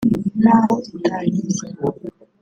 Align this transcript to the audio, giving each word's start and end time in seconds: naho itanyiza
naho 0.43 0.75
itanyiza 0.97 1.65